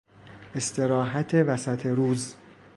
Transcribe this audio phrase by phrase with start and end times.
[0.55, 2.35] استراحت وسط روز